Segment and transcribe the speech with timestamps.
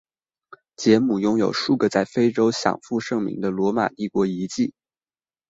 [0.75, 4.73] 杰姆拥有数个在非洲享负盛名的罗马帝国遗迹。